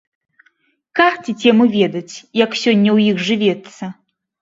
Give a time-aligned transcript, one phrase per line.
[1.01, 3.83] Карціць яму ведаць, як сёння ў іх жывецца.